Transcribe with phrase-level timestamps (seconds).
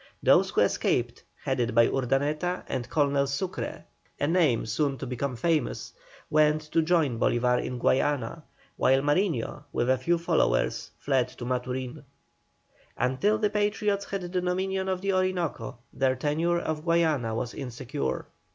[0.23, 3.85] Those who escaped, headed by Urdaneta and Colonel SUCRE,
[4.19, 5.93] a name soon to become famous,
[6.27, 8.41] went to join Bolívar in Guayana,
[8.77, 12.03] while Mariño, with a few followers, fled to Maturin.
[12.97, 18.25] Until the Patriots had the dominion of the Orinoco their tenure of Guayana was insecure.